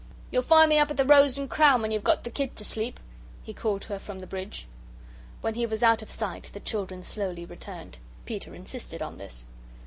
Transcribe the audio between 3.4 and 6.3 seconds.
he called to her from the bridge. When he was out of